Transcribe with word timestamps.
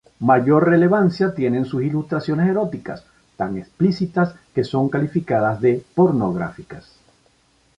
Mayor 0.21 0.63
relevancia 0.67 1.35
tienen 1.35 1.63
sus 1.65 1.83
ilustraciones 1.83 2.49
eróticas, 2.49 3.03
tan 3.37 3.55
explícitas 3.59 4.33
que 4.55 4.63
son 4.63 4.89
calificadas 4.89 5.61
de 5.61 5.85
pornográficas. 5.93 6.91